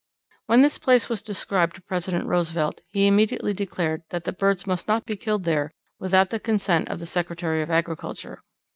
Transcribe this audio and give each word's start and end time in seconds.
When 0.47 0.63
this 0.63 0.79
place 0.79 1.09
was 1.09 1.21
described 1.21 1.75
to 1.75 1.81
President 1.83 2.25
Roosevelt, 2.25 2.81
he 2.91 3.05
immediately 3.05 3.53
declared 3.53 4.01
that 4.09 4.23
the 4.23 4.33
birds 4.33 4.65
must 4.65 4.87
not 4.87 5.05
be 5.05 5.15
killed 5.15 5.43
there 5.43 5.69
without 5.99 6.31
the 6.31 6.39
consent 6.39 6.89
of 6.89 6.97
the 6.97 7.05
Secretary 7.05 7.61
of 7.61 7.69
Agriculture. 7.69 8.41